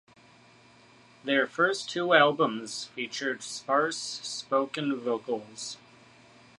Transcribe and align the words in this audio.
Their 1.23 1.45
first 1.45 1.87
two 1.87 2.15
albums 2.15 2.85
featured 2.85 3.43
sparse, 3.43 3.97
spoken 4.23 4.95
vocals. 4.99 5.77